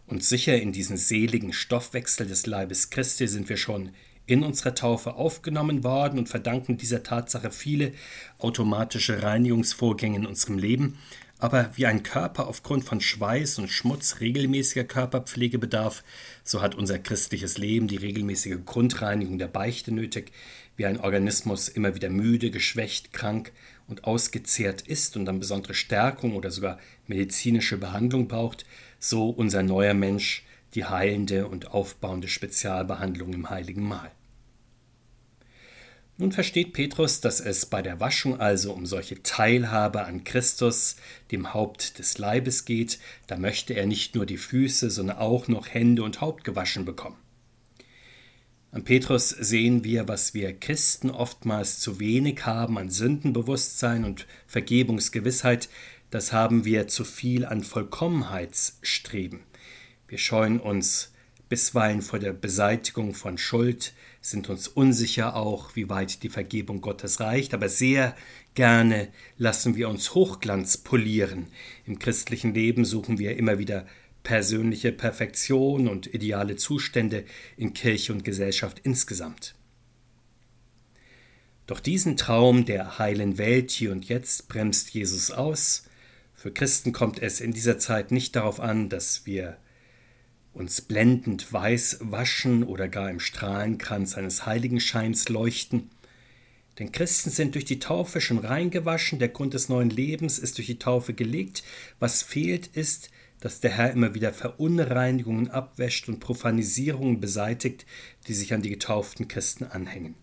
Und 0.05 0.23
sicher 0.23 0.61
in 0.61 0.73
diesen 0.73 0.97
seligen 0.97 1.53
Stoffwechsel 1.53 2.27
des 2.27 2.45
Leibes 2.45 2.89
Christi 2.89 3.27
sind 3.27 3.47
wir 3.47 3.57
schon 3.57 3.91
in 4.25 4.43
unserer 4.43 4.75
Taufe 4.75 5.15
aufgenommen 5.15 5.83
worden 5.83 6.19
und 6.19 6.29
verdanken 6.29 6.77
dieser 6.77 7.03
Tatsache 7.03 7.51
viele 7.51 7.93
automatische 8.37 9.21
Reinigungsvorgänge 9.21 10.17
in 10.17 10.25
unserem 10.25 10.57
Leben. 10.57 10.97
Aber 11.43 11.71
wie 11.75 11.88
ein 11.88 12.03
Körper 12.03 12.47
aufgrund 12.47 12.85
von 12.85 13.01
Schweiß 13.01 13.59
und 13.59 13.67
Schmutz 13.67 14.21
regelmäßiger 14.21 14.85
Körperpflege 14.85 15.59
bedarf, 15.59 16.01
so 16.45 16.62
hat 16.62 16.73
unser 16.73 17.00
christliches 17.00 17.57
Leben 17.57 17.89
die 17.89 17.97
regelmäßige 17.97 18.59
Grundreinigung 18.65 19.38
der 19.39 19.50
Beichte 19.50 19.93
nötig, 19.93 20.31
wie 20.77 20.85
ein 20.85 21.01
Organismus 21.01 21.67
immer 21.67 21.95
wieder 21.95 22.09
müde, 22.09 22.50
geschwächt, 22.50 23.12
krank 23.12 23.51
und 23.89 24.05
ausgezehrt 24.05 24.83
ist 24.83 25.17
und 25.17 25.25
dann 25.25 25.41
besondere 25.41 25.73
Stärkung 25.73 26.38
oder 26.38 26.50
sogar 26.50 26.79
medizinische 27.07 27.75
Behandlung 27.75 28.29
braucht, 28.29 28.65
so 28.97 29.29
unser 29.29 29.63
neuer 29.63 29.93
Mensch 29.93 30.45
die 30.75 30.85
heilende 30.85 31.50
und 31.50 31.71
aufbauende 31.71 32.29
Spezialbehandlung 32.29 33.33
im 33.33 33.50
heiligen 33.50 33.83
Mahl. 33.83 34.12
Nun 36.17 36.32
versteht 36.32 36.74
Petrus, 36.74 37.22
dass 37.22 37.39
es 37.39 37.65
bei 37.65 37.82
der 37.82 38.00
Waschung 38.00 38.39
also 38.39 38.72
um 38.72 38.86
solche 38.86 39.24
Teilhabe 39.24 40.05
an 40.05 40.24
Christus, 40.24 40.96
dem 41.32 41.53
Haupt 41.53 41.98
des 41.98 42.20
Leibes 42.20 42.65
geht, 42.65 43.00
da 43.25 43.38
möchte 43.38 43.74
er 43.74 43.88
nicht 43.88 44.13
nur 44.13 44.27
die 44.27 44.38
Füße, 44.38 44.91
sondern 44.91 45.17
auch 45.17 45.48
noch 45.48 45.67
Hände 45.67 46.03
und 46.03 46.22
Haupt 46.22 46.43
gewaschen 46.43 46.86
bekommen. 46.86 47.17
An 48.70 48.84
Petrus 48.84 49.29
sehen 49.29 49.84
wir, 49.84 50.08
was 50.08 50.34
wir 50.34 50.53
Christen 50.53 51.10
oftmals 51.10 51.79
zu 51.79 52.00
wenig 52.00 52.46
haben 52.46 52.77
an 52.77 52.89
Sündenbewusstsein 52.89 54.03
und 54.03 54.27
Vergebungsgewissheit, 54.48 55.70
das 56.10 56.32
haben 56.32 56.63
wir 56.63 56.88
zu 56.88 57.05
viel 57.05 57.46
an 57.46 57.63
Vollkommenheitsstreben. 57.63 59.41
Wir 60.08 60.20
scheuen 60.20 60.60
uns 60.60 61.12
bisweilen 61.50 62.01
vor 62.01 62.20
der 62.20 62.34
Beseitigung 62.34 63.13
von 63.13 63.38
Schuld, 63.38 63.93
sind 64.23 64.49
uns 64.49 64.69
unsicher 64.69 65.35
auch, 65.35 65.75
wie 65.75 65.89
weit 65.89 66.23
die 66.23 66.29
Vergebung 66.29 66.79
Gottes 66.79 67.19
reicht, 67.19 67.53
aber 67.53 67.67
sehr 67.67 68.15
gerne 68.55 69.09
lassen 69.37 69.75
wir 69.75 69.89
uns 69.89 70.15
Hochglanz 70.15 70.77
polieren. 70.77 71.47
Im 71.85 71.99
christlichen 71.99 72.53
Leben 72.53 72.85
suchen 72.85 73.19
wir 73.19 73.35
immer 73.35 73.59
wieder 73.59 73.85
persönliche 74.23 74.93
Perfektion 74.93 75.89
und 75.89 76.13
ideale 76.13 76.55
Zustände 76.55 77.25
in 77.57 77.73
Kirche 77.73 78.13
und 78.13 78.23
Gesellschaft 78.23 78.79
insgesamt. 78.83 79.55
Doch 81.67 81.81
diesen 81.81 82.15
Traum 82.15 82.63
der 82.63 82.99
heilen 82.99 83.37
Welt 83.37 83.71
hier 83.71 83.91
und 83.91 84.05
jetzt 84.05 84.47
bremst 84.47 84.91
Jesus 84.91 85.31
aus. 85.31 85.83
Für 86.33 86.51
Christen 86.51 86.93
kommt 86.93 87.21
es 87.21 87.41
in 87.41 87.51
dieser 87.51 87.77
Zeit 87.77 88.11
nicht 88.11 88.37
darauf 88.37 88.61
an, 88.61 88.87
dass 88.87 89.25
wir 89.25 89.57
uns 90.53 90.81
blendend 90.81 91.51
weiß 91.51 92.00
waschen 92.01 92.63
oder 92.63 92.88
gar 92.88 93.10
im 93.10 93.19
Strahlenkranz 93.19 94.15
eines 94.15 94.45
Heiligenscheins 94.45 95.29
leuchten. 95.29 95.89
Denn 96.79 96.91
Christen 96.91 97.29
sind 97.29 97.55
durch 97.55 97.65
die 97.65 97.79
Taufe 97.79 98.22
schon 98.22 98.39
reingewaschen, 98.39 99.19
der 99.19 99.29
Grund 99.29 99.53
des 99.53 99.69
neuen 99.69 99.89
Lebens 99.89 100.39
ist 100.39 100.57
durch 100.57 100.67
die 100.67 100.79
Taufe 100.79 101.13
gelegt. 101.13 101.63
Was 102.00 102.24
fehlt 102.24 102.67
ist, 102.67 103.10
dass 103.43 103.60
der 103.60 103.72
Herr 103.72 103.91
immer 103.91 104.15
wieder 104.15 104.31
Verunreinigungen 104.31 105.51
abwäscht 105.51 106.07
und 106.07 106.19
Profanisierungen 106.19 107.19
beseitigt, 107.19 107.86
die 108.27 108.33
sich 108.33 108.53
an 108.53 108.62
die 108.62 108.69
getauften 108.69 109.27
Christen 109.27 109.65
anhängen. 109.65 110.15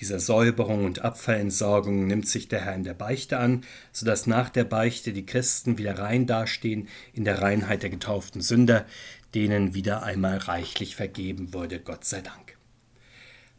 Dieser 0.00 0.20
Säuberung 0.20 0.84
und 0.84 1.00
Abfallentsorgung 1.00 2.06
nimmt 2.06 2.28
sich 2.28 2.46
der 2.46 2.60
Herr 2.60 2.74
in 2.74 2.84
der 2.84 2.94
Beichte 2.94 3.38
an, 3.38 3.62
so 3.92 4.06
dass 4.06 4.28
nach 4.28 4.48
der 4.48 4.64
Beichte 4.64 5.12
die 5.12 5.26
Christen 5.26 5.76
wieder 5.76 5.98
rein 5.98 6.26
dastehen 6.26 6.88
in 7.14 7.24
der 7.24 7.42
Reinheit 7.42 7.82
der 7.82 7.90
getauften 7.90 8.40
Sünder, 8.40 8.86
denen 9.34 9.74
wieder 9.74 10.04
einmal 10.04 10.38
reichlich 10.38 10.94
vergeben 10.94 11.52
wurde, 11.52 11.80
Gott 11.80 12.04
sei 12.04 12.20
Dank. 12.20 12.56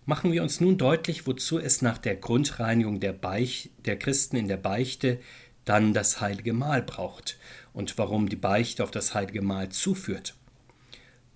Machen 0.06 0.32
wir 0.32 0.42
uns 0.42 0.62
nun 0.62 0.78
deutlich, 0.78 1.28
wozu 1.28 1.60
es 1.60 1.82
nach 1.82 1.98
der 1.98 2.16
Grundreinigung 2.16 3.00
der, 3.00 3.14
Beich, 3.14 3.70
der 3.86 4.00
Christen 4.00 4.38
in 4.38 4.48
der 4.48 4.58
Beichte 4.58 5.20
dann 5.66 5.94
das 5.94 6.22
heilige 6.22 6.54
Mahl 6.54 6.82
braucht 6.82 7.38
und 7.74 7.98
warum 7.98 8.30
die 8.30 8.36
Beichte 8.36 8.84
auf 8.84 8.92
das 8.92 9.14
heilige 9.14 9.42
Mahl 9.42 9.70
zuführt. 9.70 10.36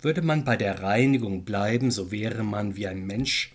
Würde 0.00 0.22
man 0.22 0.44
bei 0.44 0.56
der 0.56 0.82
Reinigung 0.82 1.44
bleiben, 1.44 1.90
so 1.90 2.10
wäre 2.10 2.42
man 2.42 2.74
wie 2.74 2.88
ein 2.88 3.06
Mensch, 3.06 3.53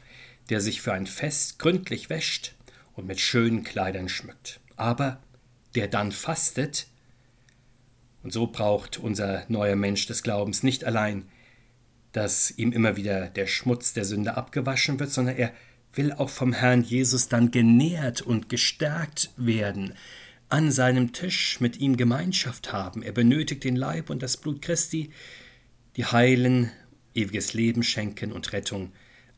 der 0.50 0.62
sich 0.62 0.82
für 0.82 0.94
ein 0.94 1.08
Fest 1.08 1.60
gründlich 1.60 2.10
wäscht 2.10 2.56
und 2.94 3.08
mit 3.08 3.20
schönen 3.20 3.64
Kleidern 3.64 4.10
schmückt, 4.10 4.60
aber 4.76 5.22
der 5.76 5.88
dann 5.88 6.12
fastet, 6.12 6.88
und 8.22 8.34
so 8.34 8.48
braucht 8.48 8.98
unser 8.98 9.46
neuer 9.48 9.78
Mensch 9.78 10.06
des 10.06 10.24
Glaubens 10.24 10.62
nicht 10.62 10.84
allein, 10.84 11.26
dass 12.12 12.52
ihm 12.52 12.72
immer 12.72 12.98
wieder 12.98 13.28
der 13.28 13.48
Schmutz 13.48 13.94
der 13.94 14.04
Sünde 14.04 14.36
abgewaschen 14.36 15.00
wird, 15.00 15.12
sondern 15.12 15.38
er 15.38 15.54
will 15.94 16.12
auch 16.12 16.30
vom 16.30 16.54
Herrn 16.54 16.84
Jesus 16.84 17.30
dann 17.30 17.52
genährt 17.52 18.22
und 18.22 18.50
gestärkt 18.50 19.32
werden, 19.38 19.94
an 20.50 20.72
seinem 20.72 21.14
Tisch 21.14 21.60
mit 21.60 21.78
ihm 21.78 21.96
Gemeinschaft 21.96 22.74
haben. 22.74 23.04
Er 23.04 23.12
benötigt 23.12 23.64
den 23.64 23.76
Leib 23.76 24.10
und 24.10 24.24
das 24.24 24.38
Blut 24.38 24.62
Christi, 24.62 25.12
die 25.96 26.06
heilen, 26.06 26.72
ewiges 27.14 27.54
Leben 27.54 27.84
schenken 27.84 28.32
und 28.32 28.52
Rettung 28.52 28.92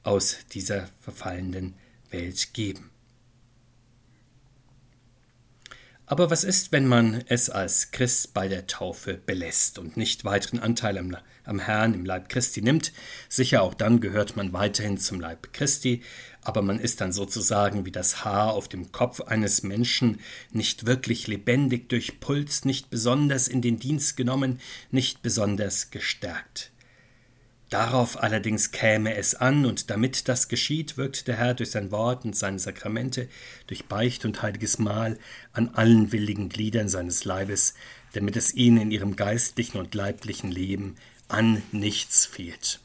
aus 0.03 0.39
dieser 0.51 0.89
verfallenden 1.01 1.75
Welt 2.10 2.53
geben. 2.53 2.91
Aber 6.12 6.29
was 6.29 6.43
ist, 6.43 6.74
wenn 6.74 6.88
man 6.88 7.24
es 7.27 7.50
als 7.50 7.91
Christ 7.91 8.34
bei 8.34 8.50
der 8.50 8.67
Taufe 8.67 9.13
belässt 9.13 9.79
und 9.79 9.96
nicht 9.96 10.25
weiteren 10.25 10.60
Anteil 10.60 10.98
am, 10.98 11.15
am, 11.46 11.60
Herrn 11.60 11.93
im 11.93 12.03
Leib 12.03 12.27
Christi 12.27 12.62
nimmt? 12.62 12.91
Sicher, 13.29 13.62
auch 13.62 13.74
dann 13.74 14.01
gehört 14.01 14.36
man 14.36 14.51
weiterhin 14.51 14.98
zum 14.98 15.22
Leib 15.22 15.53
Christi, 15.53 16.01
aber 16.41 16.63
man 16.63 16.79
ist 16.79 17.00
dann 17.00 17.13
sozusagen 17.13 17.86
wie 17.86 17.93
das 17.93 18.25
Haar 18.25 18.51
auf 18.51 18.67
dem 18.67 18.91
Kopf 18.91 19.22
eines 19.22 19.63
Menschen 19.63 20.20
nicht 20.51 20.86
wirklich 20.86 21.27
lebendig 21.27 21.88
durchpulst, 21.88 22.65
nicht 22.65 22.89
besonders 22.89 23.48
in 23.48 23.62
den 23.62 23.79
Dienst 23.79 24.17
genommen, 24.17 24.60
nicht 24.91 25.22
besonders 25.22 25.91
gestärkt. 25.91 26.71
Darauf 27.72 28.22
allerdings 28.22 28.72
käme 28.72 29.16
es 29.16 29.34
an, 29.34 29.66
und 29.66 29.90
damit 29.90 30.28
das 30.28 30.50
geschieht, 30.50 30.98
wirkt 30.98 31.30
der 31.30 31.38
Herr 31.38 31.54
durch 31.54 31.72
sein 31.72 31.90
Wort 31.90 32.25
und 32.25 32.36
seine 32.36 32.60
Sakramente, 32.60 33.30
durch 33.68 33.86
Beicht 33.86 34.25
und 34.25 34.42
heiliges 34.42 34.78
Mahl 34.78 35.18
an 35.54 35.70
allen 35.70 36.12
willigen 36.12 36.50
Gliedern 36.50 36.90
seines 36.90 37.24
Leibes, 37.24 37.74
damit 38.12 38.36
es 38.36 38.54
ihnen 38.54 38.82
in 38.82 38.92
ihrem 38.92 39.16
geistlichen 39.16 39.78
und 39.78 39.96
leiblichen 39.96 40.51
Leben 40.51 40.98
an 41.30 41.63
nichts 41.72 42.25
fehlt. 42.25 42.82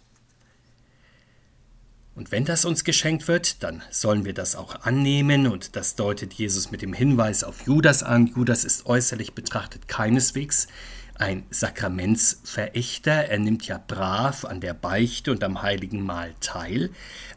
Und 2.14 2.31
wenn 2.31 2.45
das 2.45 2.64
uns 2.64 2.85
geschenkt 2.85 3.26
wird, 3.26 3.64
dann 3.64 3.83
sollen 3.90 4.25
wir 4.25 4.35
das 4.35 4.55
auch 4.55 4.83
annehmen, 4.83 5.49
und 5.49 5.75
das 5.75 5.97
deutet 5.97 6.33
Jesus 6.35 6.71
mit 6.71 6.81
dem 6.81 6.93
Hinweis 6.93 7.43
auf 7.43 7.66
Judas 7.66 8.05
an. 8.05 8.28
Judas 8.28 8.62
ist 8.62 8.87
äußerlich 8.87 9.33
betrachtet 9.33 9.88
keineswegs 9.88 10.69
ein 11.18 11.46
Sakramentsverächter. 11.50 13.12
Er 13.12 13.38
nimmt 13.38 13.66
ja 13.66 13.78
brav 13.78 14.44
an 14.44 14.61
der 14.61 14.75
Beichte 14.75 15.32
und 15.32 15.42
am 15.42 15.62
heiligen 15.62 16.02
Mahl 16.02 16.35
teil, 16.40 16.90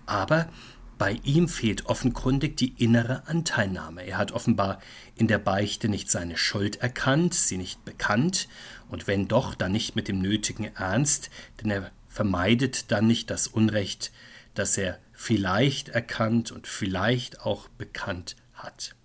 aber 0.06 0.50
bei 0.98 1.20
ihm 1.24 1.48
fehlt 1.48 1.86
offenkundig 1.86 2.58
die 2.58 2.74
innere 2.78 3.26
Anteilnahme. 3.26 4.04
Er 4.06 4.18
hat 4.18 4.34
offenbar 4.34 4.80
in 5.16 5.28
der 5.28 5.38
Beichte 5.38 5.88
nicht 5.88 6.12
seine 6.12 6.36
Schuld 6.38 6.76
erkannt, 6.82 7.34
sie 7.34 7.58
nicht 7.58 7.86
bekannt, 7.86 8.50
und 8.90 9.08
wenn 9.08 9.28
doch, 9.28 9.56
dann 9.56 9.72
nicht 9.72 9.96
mit 9.96 10.08
dem 10.08 10.20
nötigen 10.20 10.66
Ernst, 10.76 11.30
denn 11.62 11.72
er 11.72 11.92
vermeidet 12.08 12.92
dann 12.92 13.08
nicht 13.08 13.30
das 13.30 13.48
Unrecht, 13.48 14.12
das 14.56 14.78
er 14.78 15.00
vielleicht 15.14 15.90
erkannt 15.90 16.52
und 16.52 16.68
vielleicht 16.68 17.42
auch 17.42 17.70
bekannt 17.70 18.36
hat. 18.54 18.96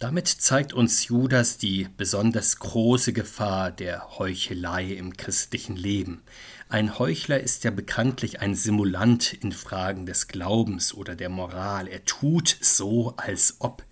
Damit 0.00 0.28
zeigt 0.28 0.72
uns 0.72 1.08
Judas 1.08 1.58
die 1.58 1.86
besonders 1.98 2.58
große 2.58 3.12
Gefahr 3.12 3.70
der 3.70 4.18
Heuchelei 4.18 4.94
im 4.94 5.14
christlichen 5.14 5.76
Leben. 5.76 6.22
Ein 6.70 6.98
Heuchler 6.98 7.38
ist 7.38 7.64
ja 7.64 7.70
bekanntlich 7.70 8.40
ein 8.40 8.54
Simulant 8.54 9.34
in 9.34 9.52
Fragen 9.52 10.06
des 10.06 10.26
Glaubens 10.26 10.94
oder 10.94 11.16
der 11.16 11.28
Moral. 11.28 11.86
Er 11.86 12.02
tut 12.06 12.56
so, 12.62 13.12
als 13.18 13.56
ob. 13.58 13.84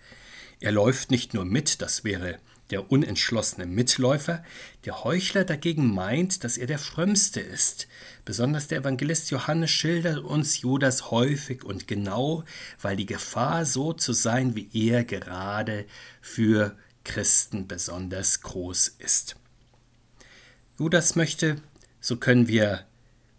Er 0.61 0.73
läuft 0.73 1.11
nicht 1.11 1.35
nur 1.35 1.45
mit, 1.45 1.83
das 1.83 2.05
wäre 2.05 2.39
der 2.71 2.91
unentschlossene 2.93 3.67
Mitläufer, 3.67 4.45
der 4.85 5.05
Heuchler 5.05 5.45
dagegen 5.45 5.93
meint, 5.93 6.45
dass 6.45 6.59
er 6.59 6.67
der 6.67 6.79
Frömmste 6.79 7.41
ist. 7.41 7.89
Besonders 8.25 8.69
der 8.69 8.79
Evangelist 8.79 9.31
Johannes 9.31 9.71
schildert 9.71 10.19
uns 10.19 10.61
Judas 10.61 11.11
häufig 11.11 11.65
und 11.65 11.89
genau, 11.89 12.45
weil 12.81 12.97
die 12.97 13.07
Gefahr, 13.07 13.65
so 13.65 13.93
zu 13.93 14.13
sein 14.13 14.55
wie 14.55 14.69
er, 14.73 15.05
gerade 15.05 15.87
für 16.21 16.77
Christen 17.05 17.67
besonders 17.67 18.43
groß 18.43 18.89
ist. 18.99 19.37
Judas 20.79 21.17
möchte, 21.17 21.61
so 22.01 22.17
können 22.17 22.49
wir 22.49 22.87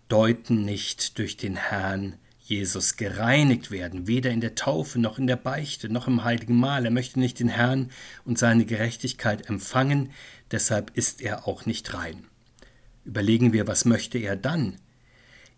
deuten, 0.08 0.66
nicht 0.66 1.20
durch 1.20 1.38
den 1.38 1.56
Herrn 1.56 2.18
Jesus 2.50 2.98
gereinigt 2.98 3.72
werden, 3.72 4.08
weder 4.08 4.32
in 4.32 4.42
der 4.42 4.56
Taufe 4.56 5.00
noch 5.00 5.20
in 5.20 5.28
der 5.28 5.36
Beichte 5.36 5.90
noch 5.90 6.08
im 6.08 6.24
heiligen 6.24 6.56
Mahl. 6.56 6.86
Er 6.86 6.92
möchte 6.92 7.20
nicht 7.20 7.40
den 7.40 7.50
Herrn 7.50 7.92
und 8.26 8.40
seine 8.40 8.66
Gerechtigkeit 8.66 9.48
empfangen, 9.48 10.12
deshalb 10.52 10.92
ist 10.96 11.22
er 11.22 11.48
auch 11.48 11.66
nicht 11.66 11.94
rein. 11.94 12.26
Überlegen 13.06 13.54
wir, 13.54 13.68
was 13.68 13.86
möchte 13.86 14.18
er 14.18 14.36
dann? 14.36 14.78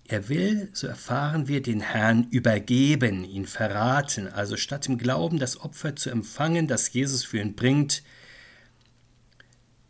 Er 0.07 0.27
will, 0.27 0.69
so 0.73 0.87
erfahren 0.87 1.47
wir, 1.47 1.61
den 1.61 1.79
Herrn 1.79 2.27
übergeben, 2.31 3.23
ihn 3.23 3.45
verraten. 3.45 4.27
Also 4.27 4.57
statt 4.57 4.87
im 4.87 4.97
Glauben 4.97 5.39
das 5.39 5.59
Opfer 5.61 5.95
zu 5.95 6.09
empfangen, 6.09 6.67
das 6.67 6.91
Jesus 6.91 7.23
für 7.23 7.39
ihn 7.39 7.55
bringt, 7.55 8.03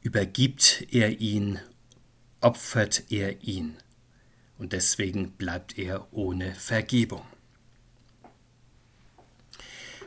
übergibt 0.02 0.86
er 0.92 1.20
ihn, 1.20 1.60
opfert 2.40 3.04
er 3.10 3.44
ihn. 3.44 3.78
Und 4.62 4.74
deswegen 4.74 5.32
bleibt 5.32 5.80
er 5.80 6.14
ohne 6.14 6.54
Vergebung. 6.54 7.24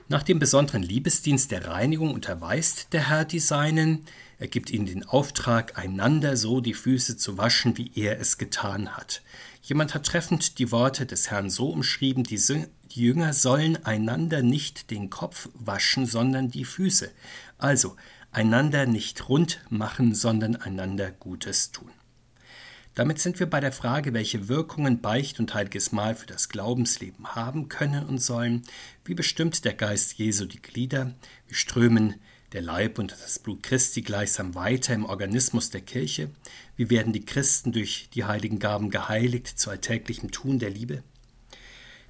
Nach 0.07 0.23
dem 0.23 0.39
besonderen 0.39 0.85
Liebesdienst 0.85 1.51
der 1.51 1.67
Reinigung 1.67 2.15
unterweist 2.15 2.93
der 2.93 3.09
Herr 3.09 3.25
die 3.25 3.41
Seinen. 3.41 4.07
Er 4.39 4.47
gibt 4.47 4.71
ihnen 4.71 4.87
den 4.87 5.03
Auftrag, 5.03 5.77
einander 5.77 6.37
so 6.37 6.61
die 6.61 6.73
Füße 6.73 7.17
zu 7.17 7.37
waschen, 7.37 7.77
wie 7.79 7.91
er 7.97 8.21
es 8.21 8.39
getan 8.39 8.97
hat. 8.97 9.23
Jemand 9.61 9.93
hat 9.93 10.07
treffend 10.07 10.61
die 10.61 10.71
Worte 10.71 11.05
des 11.05 11.33
Herrn 11.33 11.51
so 11.51 11.71
umschrieben, 11.71 12.23
die, 12.23 12.39
Jünger 12.91 13.33
sollen 13.33 13.85
einander 13.85 14.43
nicht 14.43 14.93
den 14.93 15.11
Kopf 15.11 15.49
waschen, 15.55 16.07
sondern 16.07 16.49
die 16.49 16.65
Füße. 16.65 17.11
Also 17.59 17.97
einander 18.31 18.87
nicht 18.87 19.29
rund 19.29 19.65
machen, 19.69 20.15
sondern 20.15 20.55
einander 20.55 21.11
Gutes 21.11 21.73
tun. 21.73 21.91
Damit 22.95 23.19
sind 23.19 23.41
wir 23.41 23.51
bei 23.51 23.59
der 23.59 23.73
Frage, 23.73 24.15
welche 24.15 24.49
Wirkungen 24.49 25.01
Beicht 25.01 25.41
und 25.41 25.53
Heiliges 25.53 25.91
Mahl 25.91 26.15
für 26.15 26.27
das 26.27 26.49
Glaubensleben 26.49 27.35
haben 27.35 27.69
können 27.69 28.07
und 28.07 28.19
sollen. 28.19 28.63
Wie 29.05 29.15
bestimmt 29.15 29.65
der 29.65 29.75
Geist 29.75 30.15
Jesu 30.15 30.45
die 30.45 30.63
Glieder? 30.63 31.13
Wie 31.49 31.55
strömen 31.55 32.15
der 32.53 32.63
Leib 32.63 33.01
und 33.01 33.11
das 33.11 33.41
Blut 33.41 33.65
Christi 33.65 34.03
gleichsam 34.03 34.55
weiter 34.55 34.95
im 34.95 35.07
Organismus 35.07 35.71
der 35.71 35.81
Kirche? 35.81 36.31
Wie 36.77 36.89
werden 36.89 37.13
die 37.13 37.25
Christen 37.25 37.73
durch 37.73 38.09
die 38.15 38.25
heiligen 38.25 38.61
Gaben 38.61 38.91
geheiligt 38.91 39.49
zu 39.49 39.71
alltäglichem 39.71 40.31
Tun 40.31 40.61
der 40.61 40.71
Liebe? 40.71 41.03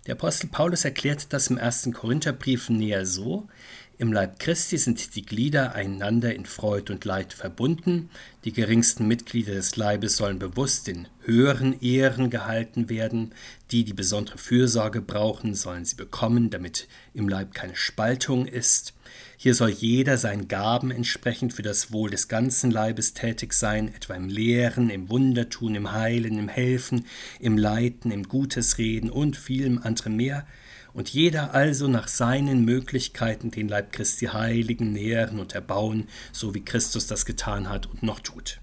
Der 0.06 0.16
Apostel 0.16 0.48
Paulus 0.48 0.84
erklärt 0.84 1.32
das 1.32 1.48
im 1.48 1.56
ersten 1.56 1.94
Korintherbrief 1.94 2.68
näher 2.68 3.06
so: 3.06 3.48
im 3.96 4.12
Leib 4.12 4.40
Christi 4.40 4.76
sind 4.76 5.14
die 5.14 5.24
Glieder 5.24 5.74
einander 5.74 6.34
in 6.34 6.46
Freud 6.46 6.92
und 6.92 7.04
Leid 7.04 7.32
verbunden. 7.32 8.10
Die 8.44 8.52
geringsten 8.52 9.06
Mitglieder 9.06 9.54
des 9.54 9.76
Leibes 9.76 10.16
sollen 10.16 10.40
bewusst 10.40 10.88
in 10.88 11.06
höheren 11.22 11.80
Ehren 11.80 12.28
gehalten 12.28 12.88
werden. 12.88 13.32
Die, 13.70 13.84
die 13.84 13.92
besondere 13.92 14.38
Fürsorge 14.38 15.00
brauchen, 15.00 15.54
sollen 15.54 15.84
sie 15.84 15.94
bekommen, 15.94 16.50
damit 16.50 16.88
im 17.14 17.28
Leib 17.28 17.54
keine 17.54 17.76
Spaltung 17.76 18.46
ist. 18.46 18.94
Hier 19.36 19.54
soll 19.54 19.70
jeder 19.70 20.18
seinen 20.18 20.48
Gaben 20.48 20.90
entsprechend 20.90 21.52
für 21.52 21.62
das 21.62 21.92
Wohl 21.92 22.10
des 22.10 22.26
ganzen 22.26 22.72
Leibes 22.72 23.14
tätig 23.14 23.52
sein, 23.52 23.94
etwa 23.94 24.14
im 24.14 24.28
Lehren, 24.28 24.90
im 24.90 25.08
Wundertun, 25.08 25.76
im 25.76 25.92
Heilen, 25.92 26.38
im 26.38 26.48
Helfen, 26.48 27.06
im 27.38 27.56
Leiten, 27.56 28.10
im 28.10 28.24
Gutes 28.24 28.78
Reden 28.78 29.10
und 29.10 29.36
vielem 29.36 29.78
anderem 29.78 30.16
mehr– 30.16 30.46
und 30.94 31.10
jeder 31.10 31.52
also 31.52 31.88
nach 31.88 32.08
seinen 32.08 32.64
Möglichkeiten 32.64 33.50
den 33.50 33.68
Leib 33.68 33.92
Christi 33.92 34.26
heiligen, 34.26 34.92
nähren 34.92 35.40
und 35.40 35.54
erbauen, 35.54 36.08
so 36.32 36.54
wie 36.54 36.64
Christus 36.64 37.06
das 37.06 37.26
getan 37.26 37.68
hat 37.68 37.86
und 37.86 38.02
noch 38.02 38.20
tut. 38.20 38.60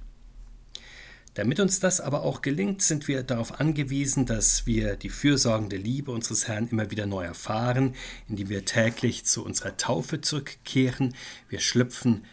Damit 1.34 1.62
uns 1.62 1.80
das 1.80 2.02
aber 2.02 2.24
auch 2.24 2.42
gelingt, 2.42 2.82
sind 2.82 3.08
wir 3.08 3.24
darauf 3.24 3.60
angewiesen, 3.60 4.26
dass 4.26 4.66
wir 4.66 4.98
die 4.98 5.10
fürsorgende 5.10 5.78
Liebe 5.78 6.12
unseres 6.12 6.48
Herrn 6.48 6.68
immer 6.70 6.92
wieder 6.92 7.06
neu 7.06 7.24
erfahren, 7.24 7.96
indem 8.28 8.50
wir 8.50 8.66
täglich 8.66 9.24
zu 9.26 9.46
unserer 9.46 9.78
Taufe 9.78 10.20
zurückkehren. 10.20 11.16
Wir 11.48 11.62
schlüpfen 11.62 12.26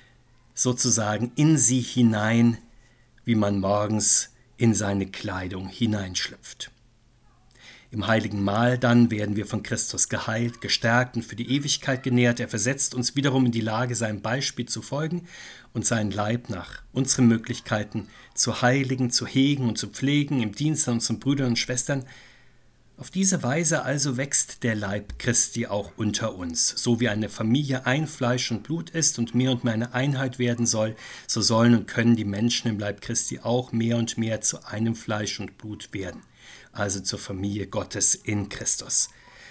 sozusagen 0.55 1.31
in 1.37 1.59
sie 1.59 1.81
hinein, 1.81 2.59
wie 3.25 3.37
man 3.37 3.61
morgens 3.61 4.31
in 4.57 4.75
seine 4.75 5.07
Kleidung 5.07 5.69
hineinschlüpft. 5.69 6.73
Im 7.91 8.07
heiligen 8.07 8.45
Mahl 8.45 8.77
dann 8.77 9.11
werden 9.11 9.35
wir 9.35 9.47
von 9.47 9.63
Christus 9.63 10.11
geheilt, 10.11 10.61
gestärkt 10.61 11.17
und 11.17 11.23
für 11.23 11.37
die 11.37 11.51
Ewigkeit 11.51 12.03
genährt. 12.03 12.39
Er 12.39 12.49
versetzt 12.49 12.95
uns 12.95 13.17
wiederum 13.17 13.47
in 13.47 13.53
die 13.53 13.63
Lage, 13.63 13.95
seinem 13.95 14.21
Beispiel 14.21 14.67
zu 14.67 14.83
folgen 14.83 15.27
und 15.73 15.87
seinen 15.87 16.11
Leib 16.11 16.51
nach 16.51 16.83
unseren 16.93 17.29
Möglichkeiten 17.29 18.09
zu 18.35 18.61
heiligen, 18.61 19.11
zu 19.11 19.27
hegen 19.27 19.67
und 19.67 19.79
zu 19.79 19.89
pflegen 19.89 20.43
im 20.43 20.53
Dienst 20.53 20.87
an 20.87 20.95
unseren 20.95 21.19
Brüdern 21.19 21.49
und 21.49 21.59
Schwestern. 21.59 22.05
Auf 22.99 23.11
diese 23.11 23.43
Weise 23.43 23.85
also 23.85 24.19
wächst 24.19 24.65
der 24.65 24.75
Leib 24.75 25.19
Christi 25.19 25.67
auch 25.67 25.93
unter 25.97 26.35
uns. 26.35 26.69
So 26.69 27.01
wie 27.01 27.09
eine 27.09 27.31
Familie 27.31 27.87
ein 27.87 28.07
Fleisch 28.07 28.51
und 28.51 28.65
Blut 28.65 28.91
ist 28.91 29.19
und 29.19 29.35
mehr 29.35 29.51
und 29.51 29.65
mehr 29.65 29.73
eine 29.73 29.95
Einheit 29.95 30.39
werden 30.39 30.67
soll, 30.67 30.95
so 31.27 31.41
sollen 31.41 31.75
und 31.75 31.87
können 31.87 32.17
die 32.17 32.27
Menschen 32.27 32.69
im 32.69 32.79
Leib 32.79 33.01
Christi 33.01 33.39
auch 33.39 33.73
mehr 33.73 33.97
und 33.97 34.19
mehr 34.19 34.43
zu 34.43 34.67
einem 34.67 34.95
Fleisch 34.95 35.41
und 35.41 35.57
Blut 35.57 35.95
werden 35.95 36.21
also 36.73 37.01
zur 37.01 37.19
Familie 37.19 37.67
Gottes 37.67 38.15
in 38.15 38.49
Christus. 38.49 39.09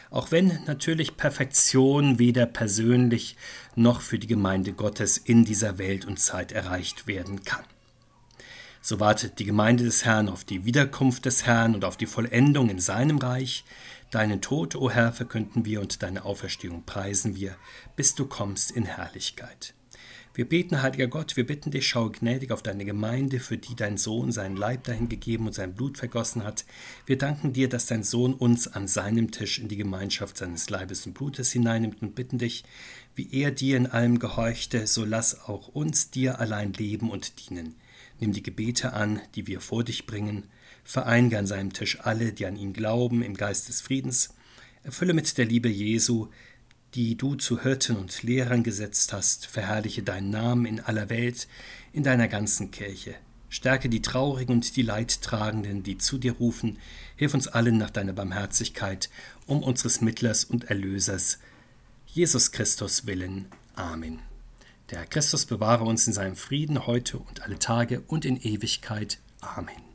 Auch 0.09 0.31
wenn 0.31 0.63
natürlich 0.65 1.17
Perfektion 1.17 2.17
weder 2.17 2.45
persönlich 2.45 3.35
noch 3.75 4.01
für 4.01 4.19
die 4.19 4.27
Gemeinde 4.27 4.73
Gottes 4.73 5.17
in 5.17 5.43
dieser 5.43 5.77
Welt 5.77 6.05
und 6.05 6.19
Zeit 6.19 6.51
erreicht 6.51 7.07
werden 7.07 7.43
kann. 7.43 7.65
So 8.81 9.01
wartet 9.01 9.39
die 9.39 9.45
Gemeinde 9.45 9.83
des 9.83 10.05
Herrn 10.05 10.29
auf 10.29 10.45
die 10.45 10.63
Wiederkunft 10.63 11.25
des 11.25 11.45
Herrn 11.45 11.75
und 11.75 11.83
auf 11.83 11.97
die 11.97 12.05
Vollendung 12.05 12.69
in 12.69 12.79
seinem 12.79 13.17
Reich. 13.17 13.65
Deinen 14.11 14.39
Tod, 14.39 14.75
o 14.75 14.89
Herr, 14.89 15.11
verkünden 15.11 15.65
wir 15.65 15.81
und 15.81 16.01
deine 16.01 16.23
Auferstehung 16.23 16.83
preisen 16.85 17.35
wir, 17.35 17.57
bis 17.97 18.15
du 18.15 18.25
kommst 18.25 18.71
in 18.71 18.85
Herrlichkeit. 18.85 19.73
Wir 20.37 20.47
beten, 20.47 20.83
heiliger 20.83 21.07
Gott, 21.07 21.35
wir 21.35 21.47
bitten 21.47 21.71
dich, 21.71 21.87
schaue 21.87 22.11
gnädig 22.11 22.51
auf 22.51 22.61
deine 22.61 22.85
Gemeinde, 22.85 23.39
für 23.39 23.57
die 23.57 23.75
dein 23.75 23.97
Sohn 23.97 24.31
seinen 24.31 24.55
Leib 24.55 24.83
dahin 24.83 25.09
gegeben 25.09 25.47
und 25.47 25.53
sein 25.53 25.73
Blut 25.73 25.97
vergossen 25.97 26.43
hat. 26.43 26.63
Wir 27.07 27.17
danken 27.17 27.53
dir, 27.53 27.67
dass 27.67 27.87
dein 27.87 28.03
Sohn 28.03 28.35
uns 28.35 28.67
an 28.67 28.87
seinem 28.87 29.31
Tisch 29.31 29.57
in 29.57 29.67
die 29.67 29.77
Gemeinschaft 29.77 30.37
seines 30.37 30.69
Leibes 30.69 31.07
und 31.07 31.15
Blutes 31.15 31.51
hineinnimmt 31.51 32.03
und 32.03 32.13
bitten 32.13 32.37
dich, 32.37 32.65
wie 33.15 33.27
er 33.31 33.49
dir 33.49 33.77
in 33.77 33.87
allem 33.87 34.19
gehorchte, 34.19 34.85
so 34.85 35.05
lass 35.05 35.41
auch 35.45 35.69
uns 35.69 36.11
dir 36.11 36.39
allein 36.39 36.71
leben 36.71 37.09
und 37.09 37.49
dienen. 37.49 37.73
Nimm 38.19 38.31
die 38.31 38.43
Gebete 38.43 38.93
an, 38.93 39.19
die 39.33 39.47
wir 39.47 39.59
vor 39.59 39.83
dich 39.83 40.05
bringen. 40.05 40.43
Vereinige 40.83 41.39
an 41.39 41.47
seinem 41.47 41.73
Tisch 41.73 42.01
alle, 42.01 42.31
die 42.31 42.45
an 42.45 42.57
ihn 42.57 42.73
glauben, 42.73 43.23
im 43.23 43.33
Geist 43.33 43.69
des 43.69 43.81
Friedens. 43.81 44.35
Erfülle 44.83 45.15
mit 45.15 45.35
der 45.39 45.45
Liebe 45.45 45.67
Jesu 45.67 46.27
die 46.95 47.15
du 47.15 47.35
zu 47.35 47.61
Hirten 47.61 47.97
und 47.97 48.23
Lehrern 48.23 48.63
gesetzt 48.63 49.13
hast, 49.13 49.45
verherrliche 49.45 50.03
deinen 50.03 50.29
Namen 50.29 50.65
in 50.65 50.79
aller 50.79 51.09
Welt, 51.09 51.47
in 51.93 52.03
deiner 52.03 52.27
ganzen 52.27 52.71
Kirche. 52.71 53.15
Stärke 53.49 53.89
die 53.89 54.01
Traurigen 54.01 54.55
und 54.55 54.75
die 54.75 54.81
Leidtragenden, 54.81 55.83
die 55.83 55.97
zu 55.97 56.17
dir 56.17 56.33
rufen. 56.33 56.79
Hilf 57.15 57.33
uns 57.33 57.47
allen 57.47 57.77
nach 57.77 57.89
deiner 57.89 58.13
Barmherzigkeit, 58.13 59.09
um 59.45 59.63
unseres 59.63 60.01
Mittlers 60.01 60.43
und 60.43 60.65
Erlösers, 60.65 61.39
Jesus 62.07 62.51
Christus 62.51 63.05
willen. 63.05 63.45
Amen. 63.75 64.19
Der 64.89 65.05
Christus 65.05 65.45
bewahre 65.45 65.83
uns 65.83 66.07
in 66.07 66.13
seinem 66.13 66.35
Frieden 66.35 66.87
heute 66.87 67.17
und 67.19 67.43
alle 67.43 67.59
Tage 67.59 68.01
und 68.07 68.25
in 68.25 68.37
Ewigkeit. 68.37 69.19
Amen. 69.41 69.86